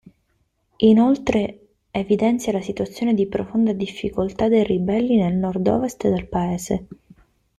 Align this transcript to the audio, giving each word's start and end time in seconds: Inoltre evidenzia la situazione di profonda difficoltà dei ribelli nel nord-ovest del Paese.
Inoltre 0.77 1.59
evidenzia 1.91 2.51
la 2.51 2.59
situazione 2.61 3.13
di 3.13 3.27
profonda 3.27 3.71
difficoltà 3.71 4.47
dei 4.47 4.63
ribelli 4.63 5.15
nel 5.17 5.35
nord-ovest 5.35 6.09
del 6.09 6.25
Paese. 6.25 6.87